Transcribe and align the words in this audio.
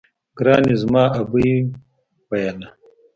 ګراني 0.39 0.75
زما 0.81 1.03
ابۍ 1.19 1.51
ويله 2.29 2.67